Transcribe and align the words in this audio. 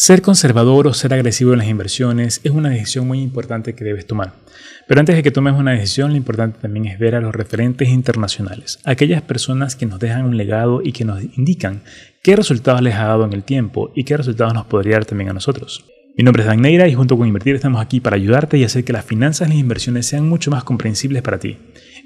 Ser 0.00 0.22
conservador 0.22 0.86
o 0.86 0.94
ser 0.94 1.12
agresivo 1.12 1.54
en 1.54 1.58
las 1.58 1.66
inversiones 1.66 2.40
es 2.44 2.52
una 2.52 2.68
decisión 2.70 3.08
muy 3.08 3.20
importante 3.20 3.74
que 3.74 3.82
debes 3.82 4.06
tomar. 4.06 4.32
Pero 4.86 5.00
antes 5.00 5.16
de 5.16 5.24
que 5.24 5.32
tomes 5.32 5.54
una 5.54 5.72
decisión, 5.72 6.12
lo 6.12 6.16
importante 6.16 6.60
también 6.60 6.86
es 6.86 7.00
ver 7.00 7.16
a 7.16 7.20
los 7.20 7.34
referentes 7.34 7.88
internacionales, 7.88 8.78
aquellas 8.84 9.22
personas 9.22 9.74
que 9.74 9.86
nos 9.86 9.98
dejan 9.98 10.24
un 10.24 10.36
legado 10.36 10.82
y 10.84 10.92
que 10.92 11.04
nos 11.04 11.20
indican 11.36 11.82
qué 12.22 12.36
resultados 12.36 12.80
les 12.80 12.94
ha 12.94 13.06
dado 13.06 13.24
en 13.24 13.32
el 13.32 13.42
tiempo 13.42 13.90
y 13.92 14.04
qué 14.04 14.16
resultados 14.16 14.54
nos 14.54 14.66
podría 14.66 14.94
dar 14.94 15.04
también 15.04 15.30
a 15.30 15.34
nosotros. 15.34 15.84
Mi 16.16 16.22
nombre 16.22 16.44
es 16.44 16.46
Dan 16.48 16.62
Neira 16.62 16.86
y 16.86 16.94
junto 16.94 17.18
con 17.18 17.26
Invertir 17.26 17.56
estamos 17.56 17.82
aquí 17.82 17.98
para 17.98 18.14
ayudarte 18.14 18.56
y 18.56 18.62
hacer 18.62 18.84
que 18.84 18.92
las 18.92 19.04
finanzas 19.04 19.48
y 19.48 19.50
las 19.50 19.58
inversiones 19.58 20.06
sean 20.06 20.28
mucho 20.28 20.52
más 20.52 20.62
comprensibles 20.62 21.22
para 21.22 21.40
ti. 21.40 21.58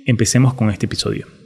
Empecemos 0.07 0.55
con 0.55 0.71
este 0.71 0.87
episodio. 0.87 1.42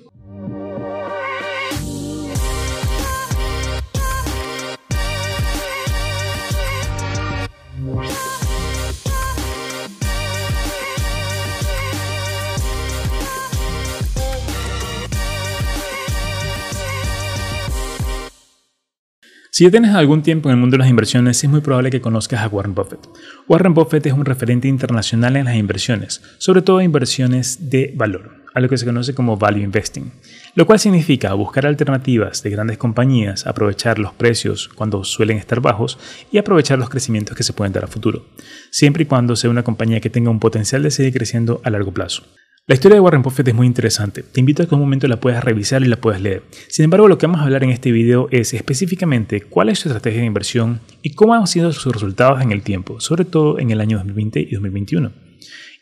Si 19.57 19.65
ya 19.65 19.71
tienes 19.71 19.95
algún 19.95 20.23
tiempo 20.23 20.51
en 20.51 20.57
el 20.57 20.61
mundo 20.61 20.75
de 20.75 20.81
las 20.81 20.91
inversiones, 20.91 21.43
es 21.43 21.49
muy 21.49 21.63
probable 21.63 21.91
que 21.91 22.03
conozcas 22.03 22.43
a 22.43 22.49
Warren 22.49 22.75
Buffett. 22.75 23.01
Warren 23.49 23.73
Buffett 23.73 24.05
es 24.05 24.13
un 24.13 24.27
referente 24.27 24.69
internacional 24.69 25.35
en 25.35 25.47
las 25.47 25.57
inversiones, 25.57 26.21
sobre 26.37 26.61
todo 26.61 26.83
inversiones 26.83 27.71
de 27.71 27.91
valor, 27.97 28.45
a 28.53 28.61
lo 28.61 28.69
que 28.69 28.77
se 28.77 28.85
conoce 28.85 29.15
como 29.15 29.39
value 29.39 29.63
investing, 29.63 30.13
lo 30.57 30.67
cual 30.67 30.79
significa 30.79 31.33
buscar 31.33 31.65
alternativas 31.65 32.43
de 32.43 32.51
grandes 32.51 32.77
compañías, 32.77 33.47
aprovechar 33.47 33.99
los 33.99 34.13
precios 34.13 34.69
cuando 34.69 35.05
suelen 35.05 35.39
estar 35.39 35.63
bajos 35.63 35.99
y 36.31 36.37
aprovechar 36.37 36.79
los 36.79 36.91
crecimientos 36.91 37.35
que 37.35 37.43
se 37.43 37.55
pueden 37.55 37.73
dar 37.73 37.85
a 37.85 37.89
futuro, 37.89 38.27
siempre 38.71 39.05
y 39.05 39.07
cuando 39.07 39.37
sea 39.37 39.49
una 39.49 39.65
compañía 39.65 40.01
que 40.01 40.11
tenga 40.11 40.29
un 40.29 40.39
potencial 40.39 40.83
de 40.83 40.91
seguir 40.91 41.15
creciendo 41.15 41.63
a 41.65 41.71
largo 41.71 41.93
plazo. 41.93 42.25
La 42.69 42.75
historia 42.75 42.97
de 42.97 43.01
Warren 43.01 43.23
Buffett 43.23 43.47
es 43.47 43.55
muy 43.55 43.69
interesante. 43.69 44.25
Te 44.25 44.41
invito 44.41 44.61
a 44.61 44.67
que 44.67 44.75
un 44.75 44.81
momento 44.81 45.07
la 45.07 45.21
puedas 45.21 45.45
revisar 45.45 45.83
y 45.83 45.87
la 45.87 46.01
puedas 46.01 46.21
leer. 46.21 46.43
Sin 46.67 46.83
embargo, 46.83 47.07
lo 47.07 47.17
que 47.17 47.29
vamos 47.29 47.41
a 47.41 47.45
hablar 47.45 47.63
en 47.63 47.71
este 47.71 47.93
video 47.93 48.27
es 48.33 48.55
específicamente 48.55 49.41
cuál 49.41 49.69
es 49.69 49.79
su 49.79 49.89
estrategia 49.89 50.23
de 50.23 50.27
inversión 50.27 50.81
y 51.01 51.11
cómo 51.11 51.35
han 51.35 51.47
sido 51.47 51.73
sus 51.73 51.93
resultados 51.93 52.43
en 52.43 52.51
el 52.51 52.63
tiempo, 52.63 52.99
sobre 52.99 53.25
todo 53.25 53.61
en 53.61 53.71
el 53.71 53.81
año 53.81 53.99
2020 53.99 54.41
y 54.41 54.51
2021. 54.51 55.13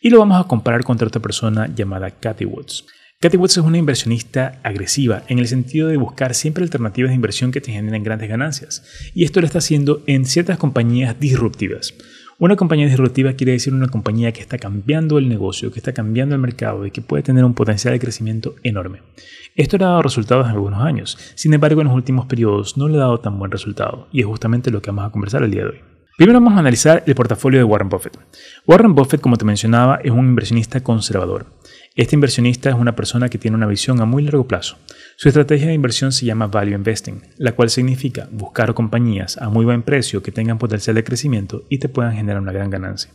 Y 0.03 0.11
lo 0.11 0.19
vamos 0.19 0.39
a 0.39 0.47
comparar 0.47 0.85
contra 0.85 1.09
otra 1.09 1.23
persona 1.23 1.75
llamada 1.75 2.11
Cathy 2.11 2.45
Woods. 2.45 2.85
Cathy 3.19 3.39
Woods 3.39 3.57
es 3.57 3.65
una 3.65 3.79
inversionista 3.79 4.61
agresiva 4.63 5.23
en 5.29 5.39
el 5.39 5.49
sentido 5.49 5.89
de 5.89 5.97
buscar 5.97 6.35
siempre 6.35 6.65
alternativas 6.65 7.09
de 7.09 7.15
inversión 7.15 7.51
que 7.51 7.63
te 7.63 7.73
generen 7.73 8.03
grandes 8.03 8.29
ganancias. 8.29 8.85
Y 9.15 9.25
esto 9.25 9.41
lo 9.41 9.47
está 9.47 9.61
haciendo 9.61 10.03
en 10.07 10.27
ciertas 10.27 10.59
compañías 10.59 11.19
disruptivas. 11.19 11.95
Una 12.37 12.57
compañía 12.57 12.87
disruptiva 12.87 13.35
quiere 13.35 13.53
decir 13.53 13.73
una 13.73 13.87
compañía 13.87 14.33
que 14.33 14.41
está 14.41 14.59
cambiando 14.59 15.19
el 15.19 15.29
negocio, 15.29 15.71
que 15.71 15.79
está 15.79 15.93
cambiando 15.93 16.35
el 16.35 16.41
mercado 16.41 16.85
y 16.85 16.91
que 16.91 17.01
puede 17.01 17.23
tener 17.23 17.45
un 17.45 17.55
potencial 17.55 17.95
de 17.95 18.01
crecimiento 18.01 18.57
enorme. 18.65 19.03
Esto 19.55 19.79
le 19.79 19.85
ha 19.85 19.89
dado 19.89 20.03
resultados 20.03 20.47
en 20.47 20.53
algunos 20.53 20.83
años, 20.83 21.17
sin 21.37 21.55
embargo 21.55 21.81
en 21.81 21.87
los 21.87 21.97
últimos 21.97 22.27
periodos 22.27 22.77
no 22.77 22.89
le 22.89 22.97
ha 22.97 23.03
dado 23.03 23.21
tan 23.21 23.39
buen 23.39 23.53
resultado 23.53 24.09
y 24.11 24.21
es 24.21 24.27
justamente 24.27 24.73
lo 24.73 24.83
que 24.83 24.91
vamos 24.91 25.07
a 25.07 25.13
conversar 25.13 25.45
el 25.45 25.53
día 25.53 25.63
de 25.63 25.71
hoy. 25.71 25.81
Primero 26.17 26.41
vamos 26.41 26.57
a 26.57 26.61
analizar 26.61 27.05
el 27.07 27.15
portafolio 27.15 27.61
de 27.61 27.65
Warren 27.65 27.89
Buffett. 27.89 28.19
Warren 28.67 28.95
Buffett, 28.97 29.21
como 29.21 29.37
te 29.37 29.45
mencionaba, 29.45 30.01
es 30.03 30.11
un 30.11 30.27
inversionista 30.27 30.81
conservador. 30.81 31.47
Este 31.97 32.17
inversionista 32.17 32.71
es 32.71 32.75
una 32.75 32.97
persona 32.97 33.29
que 33.29 33.39
tiene 33.39 33.57
una 33.57 33.69
visión 33.69 34.01
a 34.01 34.05
muy 34.05 34.25
largo 34.25 34.49
plazo. 34.49 34.79
Su 35.15 35.29
estrategia 35.29 35.69
de 35.69 35.75
inversión 35.75 36.11
se 36.11 36.27
llama 36.27 36.49
Value 36.49 36.75
Investing, 36.75 37.23
la 37.39 37.53
cual 37.53 37.71
significa 37.71 38.29
buscar 38.33 38.75
compañías 38.75 39.39
a 39.39 39.49
muy 39.49 39.65
buen 39.65 39.83
precio 39.83 40.21
que 40.21 40.33
tengan 40.33 40.59
potencial 40.59 40.97
de 40.97 41.05
crecimiento 41.05 41.63
y 41.69 41.79
te 41.79 41.89
puedan 41.89 42.17
generar 42.17 42.43
una 42.43 42.51
gran 42.51 42.69
ganancia. 42.69 43.13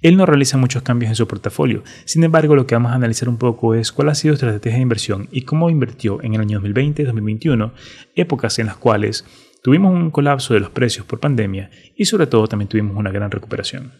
Él 0.00 0.16
no 0.16 0.24
realiza 0.24 0.56
muchos 0.56 0.82
cambios 0.82 1.10
en 1.10 1.16
su 1.16 1.28
portafolio, 1.28 1.82
sin 2.06 2.24
embargo 2.24 2.56
lo 2.56 2.66
que 2.66 2.74
vamos 2.74 2.92
a 2.92 2.94
analizar 2.94 3.28
un 3.28 3.36
poco 3.36 3.74
es 3.74 3.92
cuál 3.92 4.08
ha 4.08 4.14
sido 4.14 4.34
su 4.34 4.46
estrategia 4.46 4.76
de 4.76 4.82
inversión 4.82 5.28
y 5.30 5.42
cómo 5.42 5.68
invirtió 5.68 6.22
en 6.22 6.34
el 6.34 6.40
año 6.40 6.56
2020 6.56 7.02
y 7.02 7.04
2021, 7.04 7.74
épocas 8.14 8.58
en 8.58 8.66
las 8.66 8.78
cuales 8.78 9.26
tuvimos 9.62 9.92
un 9.92 10.10
colapso 10.10 10.54
de 10.54 10.60
los 10.60 10.70
precios 10.70 11.04
por 11.04 11.20
pandemia 11.20 11.70
y 11.94 12.06
sobre 12.06 12.26
todo 12.26 12.46
también 12.46 12.68
tuvimos 12.70 12.96
una 12.96 13.10
gran 13.10 13.30
recuperación. 13.30 13.92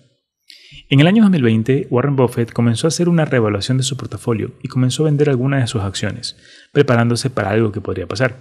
En 0.88 1.00
el 1.00 1.06
año 1.06 1.22
2020, 1.22 1.88
Warren 1.90 2.16
Buffett 2.16 2.52
comenzó 2.52 2.86
a 2.86 2.88
hacer 2.88 3.08
una 3.08 3.24
reevaluación 3.24 3.76
de 3.76 3.82
su 3.82 3.96
portafolio 3.96 4.52
y 4.62 4.68
comenzó 4.68 5.02
a 5.02 5.06
vender 5.06 5.28
algunas 5.28 5.62
de 5.62 5.66
sus 5.66 5.82
acciones, 5.82 6.36
preparándose 6.72 7.30
para 7.30 7.50
algo 7.50 7.72
que 7.72 7.80
podría 7.80 8.06
pasar. 8.06 8.38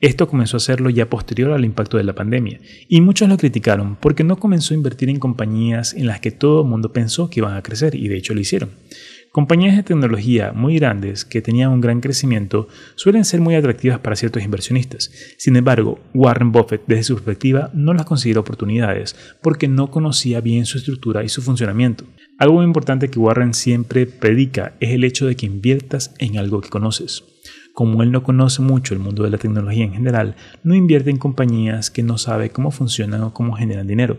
Esto 0.00 0.26
comenzó 0.26 0.56
a 0.56 0.58
hacerlo 0.58 0.90
ya 0.90 1.08
posterior 1.08 1.52
al 1.52 1.64
impacto 1.64 1.96
de 1.96 2.02
la 2.02 2.14
pandemia, 2.14 2.60
y 2.88 3.00
muchos 3.00 3.28
lo 3.28 3.36
criticaron 3.36 3.96
porque 3.96 4.24
no 4.24 4.36
comenzó 4.36 4.74
a 4.74 4.76
invertir 4.76 5.08
en 5.08 5.20
compañías 5.20 5.94
en 5.94 6.06
las 6.06 6.20
que 6.20 6.32
todo 6.32 6.62
el 6.62 6.68
mundo 6.68 6.92
pensó 6.92 7.30
que 7.30 7.38
iban 7.38 7.54
a 7.54 7.62
crecer, 7.62 7.94
y 7.94 8.08
de 8.08 8.16
hecho 8.16 8.34
lo 8.34 8.40
hicieron. 8.40 8.70
Compañías 9.32 9.76
de 9.76 9.82
tecnología 9.82 10.52
muy 10.52 10.76
grandes 10.78 11.24
que 11.24 11.40
tenían 11.40 11.70
un 11.70 11.80
gran 11.80 12.02
crecimiento 12.02 12.68
suelen 12.96 13.24
ser 13.24 13.40
muy 13.40 13.54
atractivas 13.54 13.98
para 13.98 14.14
ciertos 14.14 14.42
inversionistas. 14.42 15.10
Sin 15.38 15.56
embargo, 15.56 15.98
Warren 16.12 16.52
Buffett 16.52 16.82
desde 16.86 17.04
su 17.04 17.14
perspectiva 17.14 17.70
no 17.72 17.94
las 17.94 18.04
consideró 18.04 18.42
oportunidades 18.42 19.16
porque 19.40 19.68
no 19.68 19.90
conocía 19.90 20.42
bien 20.42 20.66
su 20.66 20.76
estructura 20.76 21.24
y 21.24 21.30
su 21.30 21.40
funcionamiento. 21.40 22.04
Algo 22.36 22.56
muy 22.56 22.66
importante 22.66 23.08
que 23.08 23.18
Warren 23.18 23.54
siempre 23.54 24.04
predica 24.04 24.74
es 24.80 24.90
el 24.90 25.02
hecho 25.02 25.24
de 25.24 25.34
que 25.34 25.46
inviertas 25.46 26.14
en 26.18 26.36
algo 26.36 26.60
que 26.60 26.68
conoces. 26.68 27.24
Como 27.72 28.02
él 28.02 28.12
no 28.12 28.22
conoce 28.22 28.60
mucho 28.60 28.92
el 28.92 29.00
mundo 29.00 29.22
de 29.22 29.30
la 29.30 29.38
tecnología 29.38 29.84
en 29.84 29.94
general, 29.94 30.36
no 30.62 30.74
invierte 30.74 31.08
en 31.08 31.16
compañías 31.16 31.90
que 31.90 32.02
no 32.02 32.18
sabe 32.18 32.50
cómo 32.50 32.70
funcionan 32.70 33.22
o 33.22 33.32
cómo 33.32 33.54
generan 33.54 33.86
dinero. 33.86 34.18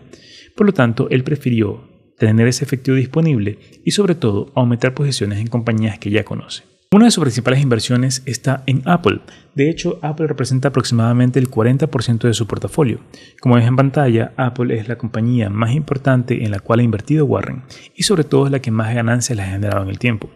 Por 0.55 0.65
lo 0.65 0.73
tanto, 0.73 1.07
él 1.11 1.23
prefirió 1.23 1.92
tener 2.17 2.47
ese 2.47 2.63
efectivo 2.63 2.97
disponible 2.97 3.59
y 3.83 3.91
sobre 3.91 4.15
todo 4.15 4.51
aumentar 4.55 4.93
posiciones 4.93 5.39
en 5.39 5.47
compañías 5.47 5.99
que 5.99 6.09
ya 6.09 6.23
conoce. 6.23 6.63
Una 6.93 7.05
de 7.05 7.11
sus 7.11 7.23
principales 7.23 7.59
inversiones 7.63 8.21
está 8.27 8.61
en 8.67 8.83
Apple. 8.85 9.21
De 9.55 9.67
hecho, 9.67 9.97
Apple 10.03 10.27
representa 10.27 10.67
aproximadamente 10.67 11.39
el 11.39 11.49
40% 11.49 12.27
de 12.27 12.35
su 12.35 12.45
portafolio. 12.45 12.99
Como 13.41 13.55
ves 13.55 13.65
en 13.65 13.75
pantalla, 13.75 14.31
Apple 14.37 14.77
es 14.77 14.87
la 14.87 14.99
compañía 14.99 15.49
más 15.49 15.71
importante 15.71 16.43
en 16.43 16.51
la 16.51 16.59
cual 16.59 16.81
ha 16.81 16.83
invertido 16.83 17.25
Warren 17.25 17.63
y 17.95 18.03
sobre 18.03 18.25
todo 18.25 18.45
es 18.45 18.51
la 18.51 18.59
que 18.59 18.69
más 18.69 18.93
ganancias 18.93 19.35
le 19.35 19.41
ha 19.41 19.47
generado 19.47 19.81
en 19.81 19.89
el 19.89 19.97
tiempo. 19.97 20.29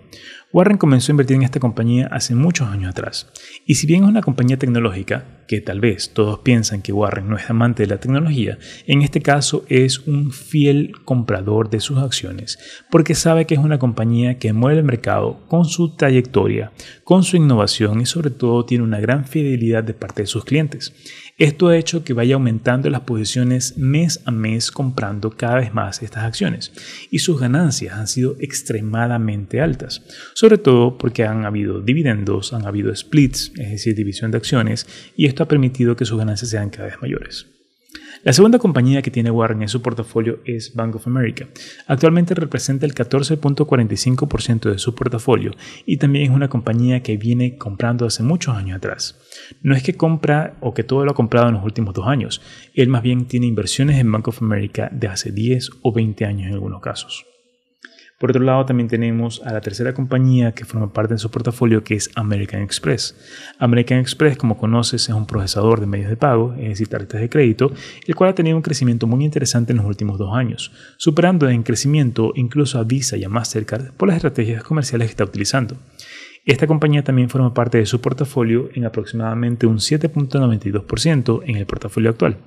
Warren 0.53 0.77
comenzó 0.77 1.11
a 1.11 1.13
invertir 1.13 1.35
en 1.35 1.43
esta 1.43 1.59
compañía 1.59 2.07
hace 2.09 2.33
muchos 2.33 2.69
años 2.69 2.91
atrás. 2.91 3.27
Y 3.65 3.75
si 3.75 3.85
bien 3.85 4.03
es 4.03 4.09
una 4.09 4.21
compañía 4.21 4.57
tecnológica, 4.57 5.43
que 5.45 5.59
tal 5.59 5.81
vez 5.81 6.13
todos 6.13 6.39
piensan 6.39 6.81
que 6.81 6.93
Warren 6.93 7.27
no 7.27 7.37
es 7.37 7.49
amante 7.49 7.83
de 7.83 7.87
la 7.87 7.99
tecnología, 7.99 8.57
en 8.85 9.01
este 9.01 9.21
caso 9.21 9.65
es 9.67 9.99
un 10.07 10.31
fiel 10.31 10.93
comprador 11.03 11.69
de 11.69 11.81
sus 11.81 11.97
acciones, 11.97 12.59
porque 12.89 13.13
sabe 13.13 13.45
que 13.45 13.55
es 13.55 13.59
una 13.59 13.77
compañía 13.77 14.39
que 14.39 14.53
mueve 14.53 14.79
el 14.79 14.85
mercado 14.85 15.45
con 15.47 15.65
su 15.65 15.95
trayectoria, 15.95 16.71
con 17.03 17.23
su 17.23 17.35
innovación 17.35 17.99
y 17.99 18.05
sobre 18.05 18.29
todo 18.29 18.63
tiene 18.63 18.85
una 18.85 19.01
gran 19.01 19.25
fidelidad 19.25 19.83
de 19.83 19.93
parte 19.93 20.21
de 20.21 20.27
sus 20.27 20.45
clientes. 20.45 20.93
Esto 21.37 21.67
ha 21.67 21.77
hecho 21.77 22.03
que 22.03 22.13
vaya 22.13 22.33
aumentando 22.33 22.89
las 22.89 23.01
posiciones 23.01 23.77
mes 23.77 24.21
a 24.25 24.31
mes 24.31 24.71
comprando 24.71 25.29
cada 25.29 25.57
vez 25.57 25.71
más 25.71 26.01
estas 26.01 26.23
acciones 26.23 26.71
y 27.11 27.19
sus 27.19 27.39
ganancias 27.39 27.93
han 27.93 28.07
sido 28.07 28.35
extremadamente 28.39 29.61
altas, 29.61 30.01
sobre 30.33 30.57
todo 30.57 30.97
porque 30.97 31.25
han 31.25 31.45
habido 31.45 31.79
dividendos, 31.79 32.53
han 32.53 32.65
habido 32.65 32.95
splits, 32.95 33.51
es 33.55 33.69
decir, 33.69 33.93
división 33.93 34.31
de 34.31 34.37
acciones, 34.37 34.87
y 35.15 35.27
esto 35.27 35.43
ha 35.43 35.47
permitido 35.47 35.95
que 35.95 36.05
sus 36.05 36.17
ganancias 36.17 36.49
sean 36.49 36.71
cada 36.71 36.87
vez 36.87 36.95
mayores. 37.03 37.45
La 38.27 38.33
segunda 38.33 38.59
compañía 38.59 39.01
que 39.01 39.09
tiene 39.09 39.31
Warren 39.31 39.61
en 39.61 39.69
su 39.69 39.81
portafolio 39.81 40.41
es 40.43 40.75
Bank 40.75 40.97
of 40.97 41.07
America. 41.07 41.47
Actualmente 41.87 42.35
representa 42.35 42.85
el 42.85 42.93
14.45% 42.93 44.69
de 44.69 44.79
su 44.79 44.93
portafolio 44.95 45.53
y 45.85 45.95
también 45.95 46.25
es 46.25 46.35
una 46.35 46.49
compañía 46.49 47.01
que 47.01 47.15
viene 47.15 47.57
comprando 47.57 48.05
hace 48.05 48.23
muchos 48.23 48.53
años 48.57 48.75
atrás. 48.75 49.17
No 49.61 49.73
es 49.73 49.81
que 49.81 49.93
compra 49.93 50.57
o 50.59 50.73
que 50.73 50.83
todo 50.83 51.05
lo 51.05 51.11
ha 51.11 51.15
comprado 51.15 51.47
en 51.47 51.53
los 51.53 51.63
últimos 51.63 51.93
dos 51.93 52.05
años, 52.05 52.41
él 52.73 52.89
más 52.89 53.01
bien 53.01 53.27
tiene 53.27 53.45
inversiones 53.45 53.97
en 53.97 54.11
Bank 54.11 54.27
of 54.27 54.41
America 54.41 54.89
de 54.91 55.07
hace 55.07 55.31
10 55.31 55.69
o 55.83 55.93
20 55.93 56.25
años 56.25 56.47
en 56.47 56.53
algunos 56.55 56.81
casos. 56.81 57.36
Por 58.19 58.31
otro 58.31 58.41
lado, 58.41 58.65
también 58.65 58.89
tenemos 58.89 59.43
a 59.45 59.53
la 59.53 59.61
tercera 59.61 59.93
compañía 59.93 60.51
que 60.53 60.65
forma 60.65 60.91
parte 60.91 61.13
de 61.13 61.19
su 61.19 61.29
portafolio, 61.29 61.83
que 61.83 61.93
es 61.93 62.09
American 62.15 62.63
Express. 62.63 63.15
American 63.59 63.99
Express, 63.99 64.37
como 64.37 64.57
conoces, 64.57 65.03
es 65.03 65.15
un 65.15 65.27
procesador 65.27 65.79
de 65.79 65.85
medios 65.85 66.09
de 66.09 66.17
pago, 66.17 66.55
es 66.55 66.69
decir, 66.69 66.87
tarjetas 66.87 67.21
de 67.21 67.29
crédito, 67.29 67.71
el 68.07 68.15
cual 68.15 68.31
ha 68.31 68.35
tenido 68.35 68.57
un 68.57 68.63
crecimiento 68.63 69.05
muy 69.05 69.23
interesante 69.23 69.71
en 69.71 69.77
los 69.77 69.85
últimos 69.85 70.17
dos 70.17 70.35
años, 70.35 70.71
superando 70.97 71.47
en 71.47 71.61
crecimiento 71.61 72.31
incluso 72.35 72.79
a 72.79 72.83
Visa 72.83 73.17
y 73.17 73.23
a 73.23 73.29
Mastercard 73.29 73.91
por 73.91 74.07
las 74.07 74.17
estrategias 74.17 74.63
comerciales 74.63 75.09
que 75.09 75.11
está 75.11 75.23
utilizando. 75.23 75.77
Esta 76.43 76.65
compañía 76.65 77.03
también 77.03 77.29
forma 77.29 77.53
parte 77.53 77.77
de 77.77 77.85
su 77.85 78.01
portafolio 78.01 78.69
en 78.73 78.85
aproximadamente 78.85 79.67
un 79.67 79.77
7.92% 79.77 81.43
en 81.45 81.57
el 81.57 81.67
portafolio 81.67 82.09
actual. 82.09 82.37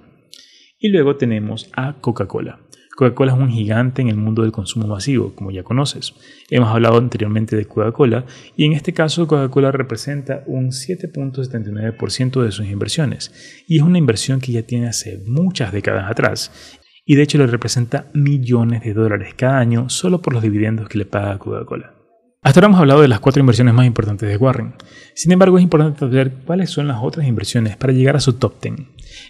Y 0.81 0.89
luego 0.89 1.15
tenemos 1.15 1.71
a 1.77 1.93
Coca-Cola. 2.01 2.59
Coca-Cola 3.01 3.33
es 3.33 3.39
un 3.39 3.49
gigante 3.49 4.03
en 4.03 4.09
el 4.09 4.17
mundo 4.17 4.43
del 4.43 4.53
consumo 4.53 4.87
masivo, 4.87 5.35
como 5.35 5.51
ya 5.51 5.63
conoces. 5.63 6.13
Hemos 6.51 6.69
hablado 6.69 6.99
anteriormente 6.99 7.57
de 7.57 7.65
Coca-Cola 7.65 8.27
y 8.59 8.67
en 8.67 8.75
este 8.75 8.93
caso 8.93 9.27
Coca-Cola 9.27 9.73
representa 9.73 10.45
un 10.47 10.69
7.79% 10.69 12.43
de 12.43 12.53
sus 12.53 12.67
inversiones 12.67 13.65
y 13.67 13.79
es 13.79 13.83
una 13.83 13.97
inversión 13.97 14.39
que 14.39 14.53
ya 14.53 14.65
tiene 14.65 14.89
hace 14.89 15.19
muchas 15.27 15.73
décadas 15.73 16.11
atrás 16.11 16.79
y 17.07 17.15
de 17.15 17.23
hecho 17.23 17.39
le 17.39 17.47
representa 17.47 18.11
millones 18.13 18.83
de 18.83 18.93
dólares 18.93 19.33
cada 19.35 19.59
año 19.61 19.89
solo 19.89 20.21
por 20.21 20.35
los 20.35 20.43
dividendos 20.43 20.87
que 20.87 20.99
le 20.99 21.07
paga 21.07 21.39
Coca-Cola. 21.39 21.95
Hasta 22.43 22.61
ahora 22.61 22.67
hemos 22.67 22.81
hablado 22.81 23.01
de 23.01 23.09
las 23.09 23.21
cuatro 23.21 23.41
inversiones 23.41 23.73
más 23.73 23.87
importantes 23.87 24.29
de 24.29 24.37
Warren. 24.37 24.75
Sin 25.15 25.33
embargo, 25.33 25.57
es 25.57 25.63
importante 25.63 26.01
saber 26.01 26.33
cuáles 26.45 26.69
son 26.69 26.87
las 26.87 26.99
otras 27.03 27.27
inversiones 27.27 27.79
para 27.79 27.95
llegar 27.95 28.17
a 28.17 28.21
su 28.21 28.35
top 28.35 28.61
10. 28.61 28.75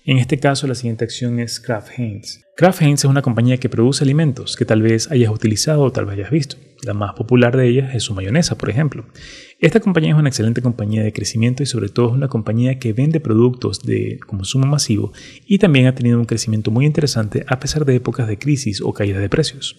En 0.04 0.18
este 0.18 0.38
caso, 0.38 0.66
la 0.66 0.74
siguiente 0.74 1.04
acción 1.04 1.38
es 1.40 1.60
Kraft 1.60 1.98
Heinz. 1.98 2.40
Kraft 2.56 2.82
Heinz 2.82 3.04
es 3.04 3.10
una 3.10 3.22
compañía 3.22 3.56
que 3.56 3.68
produce 3.68 4.04
alimentos 4.04 4.56
que 4.56 4.64
tal 4.64 4.82
vez 4.82 5.10
hayas 5.10 5.30
utilizado 5.30 5.82
o 5.82 5.92
tal 5.92 6.04
vez 6.04 6.18
hayas 6.18 6.30
visto. 6.30 6.56
La 6.82 6.94
más 6.94 7.14
popular 7.14 7.56
de 7.56 7.68
ellas 7.68 7.94
es 7.94 8.02
su 8.02 8.14
mayonesa, 8.14 8.56
por 8.56 8.70
ejemplo. 8.70 9.06
Esta 9.58 9.80
compañía 9.80 10.12
es 10.12 10.18
una 10.18 10.28
excelente 10.28 10.62
compañía 10.62 11.02
de 11.02 11.12
crecimiento 11.12 11.62
y 11.62 11.66
sobre 11.66 11.90
todo 11.90 12.08
es 12.08 12.14
una 12.14 12.28
compañía 12.28 12.78
que 12.78 12.92
vende 12.92 13.20
productos 13.20 13.82
de 13.82 14.18
consumo 14.26 14.66
masivo 14.66 15.12
y 15.46 15.58
también 15.58 15.86
ha 15.86 15.94
tenido 15.94 16.18
un 16.18 16.24
crecimiento 16.24 16.70
muy 16.70 16.86
interesante 16.86 17.44
a 17.46 17.60
pesar 17.60 17.84
de 17.84 17.96
épocas 17.96 18.26
de 18.28 18.38
crisis 18.38 18.80
o 18.80 18.92
caída 18.94 19.20
de 19.20 19.28
precios. 19.28 19.76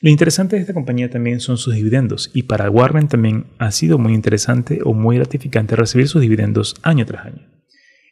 Lo 0.00 0.08
interesante 0.08 0.56
de 0.56 0.62
esta 0.62 0.72
compañía 0.72 1.10
también 1.10 1.40
son 1.40 1.58
sus 1.58 1.74
dividendos 1.74 2.30
y 2.32 2.44
para 2.44 2.70
Warren 2.70 3.08
también 3.08 3.44
ha 3.58 3.70
sido 3.70 3.98
muy 3.98 4.14
interesante 4.14 4.80
o 4.82 4.94
muy 4.94 5.16
gratificante 5.16 5.76
recibir 5.76 6.08
sus 6.08 6.22
dividendos 6.22 6.74
año 6.82 7.04
tras 7.04 7.26
año. 7.26 7.49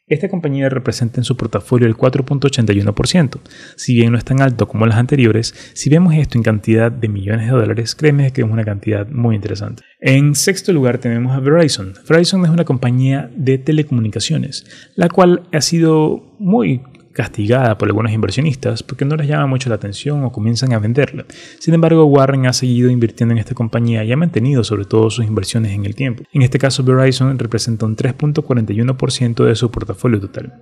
Esta 0.09 0.27
compañía 0.27 0.69
representa 0.69 1.19
en 1.19 1.23
su 1.23 1.37
portafolio 1.37 1.87
el 1.87 1.95
4.81%. 1.95 3.39
Si 3.75 3.93
bien 3.93 4.11
no 4.11 4.17
es 4.17 4.25
tan 4.25 4.41
alto 4.41 4.67
como 4.67 4.87
las 4.87 4.97
anteriores, 4.97 5.53
si 5.73 5.89
vemos 5.89 6.15
esto 6.15 6.37
en 6.37 6.43
cantidad 6.43 6.91
de 6.91 7.07
millones 7.07 7.45
de 7.45 7.51
dólares, 7.51 7.95
créeme 7.95 8.31
que 8.31 8.41
es 8.41 8.49
una 8.49 8.65
cantidad 8.65 9.07
muy 9.07 9.35
interesante. 9.35 9.83
En 9.99 10.33
sexto 10.33 10.73
lugar 10.73 10.97
tenemos 10.97 11.35
a 11.35 11.39
Verizon. 11.39 11.93
Verizon 12.07 12.43
es 12.43 12.49
una 12.49 12.65
compañía 12.65 13.29
de 13.35 13.59
telecomunicaciones, 13.59 14.65
la 14.95 15.09
cual 15.09 15.43
ha 15.53 15.61
sido 15.61 16.35
muy 16.39 16.81
castigada 17.19 17.77
por 17.77 17.89
algunos 17.89 18.13
inversionistas 18.13 18.81
porque 18.81 19.03
no 19.03 19.17
les 19.17 19.27
llama 19.27 19.45
mucho 19.45 19.67
la 19.67 19.75
atención 19.75 20.23
o 20.23 20.31
comienzan 20.31 20.71
a 20.71 20.79
venderla. 20.79 21.25
Sin 21.59 21.73
embargo, 21.73 22.05
Warren 22.05 22.45
ha 22.45 22.53
seguido 22.53 22.89
invirtiendo 22.89 23.33
en 23.33 23.39
esta 23.39 23.53
compañía 23.53 24.05
y 24.05 24.13
ha 24.13 24.15
mantenido 24.15 24.63
sobre 24.63 24.85
todo 24.85 25.09
sus 25.09 25.25
inversiones 25.25 25.73
en 25.73 25.85
el 25.85 25.95
tiempo. 25.95 26.23
En 26.31 26.43
este 26.43 26.59
caso, 26.59 26.81
Verizon 26.81 27.37
representa 27.37 27.85
un 27.85 27.97
3.41% 27.97 29.43
de 29.43 29.55
su 29.55 29.69
portafolio 29.69 30.21
total. 30.21 30.53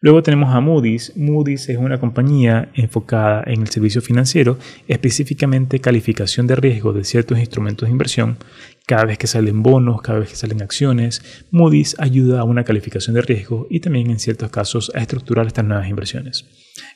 Luego 0.00 0.22
tenemos 0.22 0.54
a 0.54 0.60
Moody's. 0.60 1.12
Moody's 1.16 1.68
es 1.68 1.76
una 1.76 2.00
compañía 2.00 2.70
enfocada 2.74 3.44
en 3.46 3.60
el 3.60 3.68
servicio 3.68 4.00
financiero, 4.00 4.58
específicamente 4.88 5.80
calificación 5.80 6.46
de 6.46 6.56
riesgo 6.56 6.94
de 6.94 7.04
ciertos 7.04 7.38
instrumentos 7.38 7.86
de 7.86 7.92
inversión. 7.92 8.38
Cada 8.86 9.04
vez 9.04 9.18
que 9.18 9.26
salen 9.26 9.62
bonos, 9.62 10.02
cada 10.02 10.18
vez 10.18 10.30
que 10.30 10.36
salen 10.36 10.62
acciones, 10.62 11.22
Moody's 11.50 11.94
ayuda 11.98 12.40
a 12.40 12.44
una 12.44 12.64
calificación 12.64 13.14
de 13.14 13.22
riesgo 13.22 13.66
y 13.70 13.80
también 13.80 14.10
en 14.10 14.18
ciertos 14.18 14.50
casos 14.50 14.90
a 14.94 15.00
estructurar 15.00 15.46
estas 15.46 15.64
nuevas 15.64 15.88
inversiones. 15.88 16.46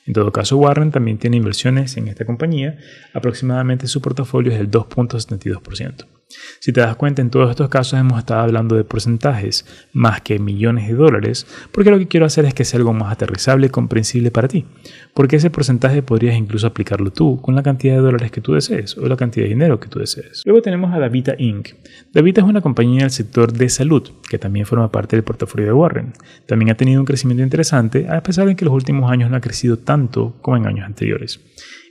En 0.06 0.12
todo 0.12 0.32
caso, 0.32 0.56
Warren 0.56 0.90
también 0.90 1.18
tiene 1.18 1.36
inversiones 1.36 1.96
en 1.96 2.08
esta 2.08 2.24
compañía, 2.24 2.78
aproximadamente 3.12 3.86
su 3.86 4.00
portafolio 4.00 4.52
es 4.52 4.58
del 4.58 4.70
2.72%. 4.70 6.06
Si 6.58 6.72
te 6.72 6.80
das 6.80 6.96
cuenta, 6.96 7.22
en 7.22 7.30
todos 7.30 7.50
estos 7.50 7.68
casos 7.68 7.98
hemos 7.98 8.18
estado 8.18 8.40
hablando 8.40 8.74
de 8.74 8.82
porcentajes 8.82 9.64
más 9.92 10.20
que 10.22 10.40
millones 10.40 10.88
de 10.88 10.94
dólares, 10.94 11.46
porque 11.70 11.90
lo 11.90 11.98
que 11.98 12.08
quiero 12.08 12.26
hacer 12.26 12.44
es 12.46 12.54
que 12.54 12.64
sea 12.64 12.78
algo 12.78 12.92
más 12.92 13.12
aterrizable 13.12 13.68
y 13.68 13.70
comprensible 13.70 14.32
para 14.32 14.48
ti, 14.48 14.64
porque 15.14 15.36
ese 15.36 15.50
porcentaje 15.50 16.02
podrías 16.02 16.36
incluso 16.36 16.66
aplicarlo 16.66 17.12
tú 17.12 17.40
con 17.40 17.54
la 17.54 17.62
cantidad 17.62 17.94
de 17.94 18.00
dólares 18.00 18.32
que 18.32 18.40
tú 18.40 18.54
desees 18.54 18.96
o 18.98 19.06
la 19.06 19.16
cantidad 19.16 19.44
de 19.44 19.50
dinero 19.50 19.78
que 19.78 19.88
tú 19.88 20.00
desees. 20.00 20.42
Luego 20.44 20.62
tenemos 20.62 20.92
a 20.92 20.98
Davita 20.98 21.34
Inc. 21.38 21.68
Davita 22.12 22.40
es 22.40 22.46
una 22.46 22.60
compañía 22.60 23.02
del 23.02 23.10
sector 23.12 23.52
de 23.52 23.68
salud 23.68 24.10
que 24.28 24.38
también 24.38 24.66
forma 24.66 24.90
parte 24.90 25.14
del 25.14 25.22
portafolio 25.22 25.66
de 25.66 25.72
Warren. 25.72 26.12
También 26.46 26.70
ha 26.70 26.74
tenido 26.76 27.00
un 27.00 27.06
crecimiento 27.06 27.44
interesante, 27.44 28.08
a 28.08 28.22
pesar 28.22 28.48
de 28.48 28.56
que 28.56 28.64
los 28.64 28.74
últimos 28.74 29.10
años 29.10 29.30
no 29.30 29.36
ha 29.36 29.40
tanto 29.74 30.36
como 30.40 30.56
en 30.56 30.66
años 30.66 30.86
anteriores. 30.86 31.40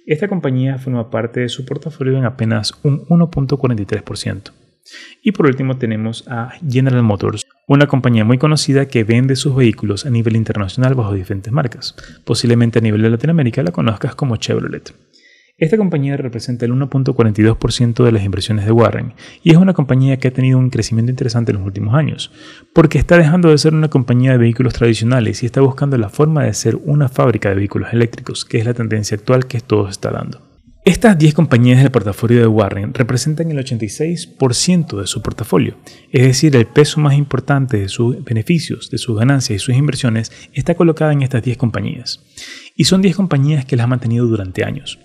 Esta 0.05 0.27
compañía 0.27 0.77
forma 0.77 1.09
parte 1.09 1.41
de 1.41 1.49
su 1.49 1.65
portafolio 1.65 2.17
en 2.17 2.25
apenas 2.25 2.73
un 2.83 3.05
1.43%. 3.07 4.51
Y 5.23 5.31
por 5.31 5.47
último 5.47 5.77
tenemos 5.77 6.27
a 6.27 6.51
General 6.67 7.01
Motors, 7.01 7.45
una 7.67 7.87
compañía 7.87 8.23
muy 8.23 8.37
conocida 8.37 8.87
que 8.87 9.03
vende 9.03 9.35
sus 9.35 9.55
vehículos 9.55 10.05
a 10.05 10.11
nivel 10.11 10.35
internacional 10.35 10.93
bajo 10.93 11.13
diferentes 11.13 11.51
marcas. 11.51 11.95
Posiblemente 12.23 12.79
a 12.79 12.81
nivel 12.83 13.01
de 13.01 13.09
Latinoamérica 13.09 13.63
la 13.63 13.71
conozcas 13.71 14.13
como 14.13 14.37
Chevrolet. 14.37 14.93
Esta 15.57 15.77
compañía 15.77 16.17
representa 16.17 16.65
el 16.65 16.73
1.42% 16.73 18.03
de 18.03 18.11
las 18.11 18.25
inversiones 18.25 18.65
de 18.65 18.73
Warren 18.73 19.13
y 19.41 19.51
es 19.51 19.55
una 19.55 19.71
compañía 19.73 20.17
que 20.17 20.27
ha 20.27 20.33
tenido 20.33 20.59
un 20.59 20.69
crecimiento 20.69 21.11
interesante 21.11 21.53
en 21.53 21.59
los 21.59 21.65
últimos 21.65 21.95
años, 21.95 22.29
porque 22.73 22.97
está 22.97 23.17
dejando 23.17 23.49
de 23.49 23.57
ser 23.57 23.73
una 23.73 23.87
compañía 23.87 24.33
de 24.33 24.37
vehículos 24.37 24.73
tradicionales 24.73 25.43
y 25.43 25.45
está 25.45 25.61
buscando 25.61 25.97
la 25.97 26.09
forma 26.09 26.43
de 26.43 26.53
ser 26.53 26.75
una 26.83 27.07
fábrica 27.07 27.47
de 27.47 27.55
vehículos 27.55 27.93
eléctricos, 27.93 28.43
que 28.43 28.57
es 28.57 28.65
la 28.65 28.73
tendencia 28.73 29.15
actual 29.15 29.47
que 29.47 29.61
todo 29.61 29.87
está 29.87 30.11
dando. 30.11 30.41
Estas 30.83 31.17
10 31.17 31.33
compañías 31.33 31.81
del 31.81 31.89
portafolio 31.89 32.41
de 32.41 32.47
Warren 32.47 32.93
representan 32.93 33.49
el 33.49 33.57
86% 33.57 34.99
de 34.99 35.07
su 35.07 35.21
portafolio, 35.21 35.77
es 36.11 36.23
decir, 36.23 36.53
el 36.57 36.65
peso 36.65 36.99
más 36.99 37.15
importante 37.15 37.77
de 37.77 37.87
sus 37.87 38.21
beneficios, 38.25 38.91
de 38.91 38.97
sus 38.97 39.17
ganancias 39.17 39.55
y 39.55 39.59
sus 39.63 39.75
inversiones 39.75 40.33
está 40.51 40.75
colocada 40.75 41.13
en 41.13 41.21
estas 41.21 41.43
10 41.43 41.55
compañías. 41.55 42.25
Y 42.75 42.83
son 42.83 43.01
10 43.01 43.15
compañías 43.15 43.63
que 43.63 43.77
las 43.77 43.85
han 43.85 43.91
mantenido 43.91 44.25
durante 44.25 44.65
años. 44.65 44.99